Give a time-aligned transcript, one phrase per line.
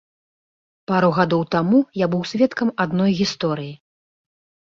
[0.91, 3.73] Пару гадоў таму я быў сведкам адной гісторыі.